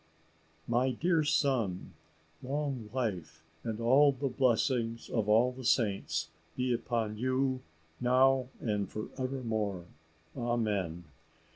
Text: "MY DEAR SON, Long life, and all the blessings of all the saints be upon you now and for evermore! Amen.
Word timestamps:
"MY 0.67 0.93
DEAR 0.93 1.23
SON, 1.23 1.93
Long 2.41 2.89
life, 2.91 3.43
and 3.63 3.79
all 3.79 4.11
the 4.11 4.29
blessings 4.29 5.09
of 5.11 5.29
all 5.29 5.51
the 5.51 5.63
saints 5.63 6.31
be 6.57 6.73
upon 6.73 7.19
you 7.19 7.61
now 7.99 8.47
and 8.59 8.89
for 8.89 9.09
evermore! 9.19 9.85
Amen. 10.35 11.03